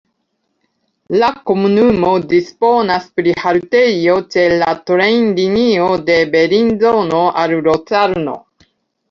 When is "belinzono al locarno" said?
6.33-8.37